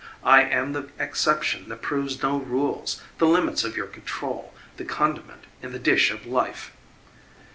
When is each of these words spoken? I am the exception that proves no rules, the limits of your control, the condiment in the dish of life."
I 0.25 0.41
am 0.41 0.73
the 0.73 0.89
exception 0.97 1.69
that 1.69 1.83
proves 1.83 2.23
no 2.23 2.37
rules, 2.37 2.99
the 3.19 3.27
limits 3.27 3.63
of 3.63 3.77
your 3.77 3.85
control, 3.85 4.51
the 4.77 4.83
condiment 4.83 5.43
in 5.61 5.73
the 5.73 5.77
dish 5.77 6.09
of 6.09 6.25
life." 6.25 6.71